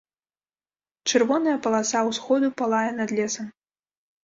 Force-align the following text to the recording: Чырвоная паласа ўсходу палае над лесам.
Чырвоная 1.09 1.53
паласа 1.67 1.99
ўсходу 2.09 2.47
палае 2.63 2.83
над 2.99 3.09
лесам. 3.21 3.47